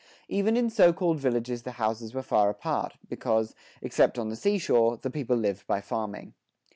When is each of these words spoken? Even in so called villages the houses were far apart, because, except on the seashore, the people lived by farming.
Even 0.39 0.57
in 0.57 0.71
so 0.71 0.91
called 0.91 1.19
villages 1.19 1.61
the 1.61 1.73
houses 1.73 2.11
were 2.11 2.23
far 2.23 2.49
apart, 2.49 2.95
because, 3.07 3.53
except 3.83 4.17
on 4.17 4.29
the 4.29 4.35
seashore, 4.35 4.97
the 4.97 5.11
people 5.11 5.37
lived 5.37 5.67
by 5.67 5.79
farming. 5.79 6.33